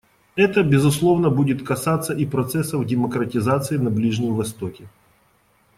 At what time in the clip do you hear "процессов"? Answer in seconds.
2.25-2.87